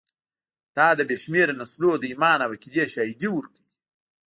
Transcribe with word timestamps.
دا 0.77 0.87
د 0.97 1.01
بې 1.07 1.17
شمېره 1.23 1.53
نسلونو 1.61 1.95
د 1.99 2.03
ایمان 2.11 2.39
او 2.45 2.51
عقیدې 2.55 2.85
شاهدي 2.93 3.29
ورکوي. 3.33 3.67